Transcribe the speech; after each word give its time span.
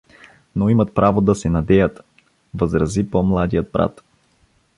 —Но 0.55 0.69
имат 0.69 0.93
право 0.95 1.21
да 1.21 1.35
се 1.35 1.49
надеят— 1.49 2.01
възрази 2.55 3.09
по-младият 3.11 3.71
брат. 3.73 4.03